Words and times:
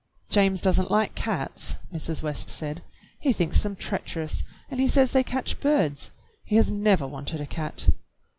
"James 0.31 0.61
does 0.61 0.81
n't 0.81 0.89
like 0.89 1.13
cats," 1.13 1.77
Mrs. 1.93 2.23
West 2.23 2.49
said. 2.49 2.81
"He 3.19 3.31
thinks 3.31 3.61
them 3.61 3.75
treacherous, 3.75 4.43
and 4.71 4.79
he 4.79 4.87
says 4.87 5.11
they 5.11 5.23
catch 5.23 5.59
birds. 5.59 6.09
He 6.43 6.55
has 6.55 6.71
never 6.71 7.05
wanted 7.05 7.39
a 7.39 7.45
cat." 7.45 7.89